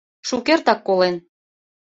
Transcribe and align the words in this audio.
—Шукертак 0.27 0.79
колен. 0.87 1.15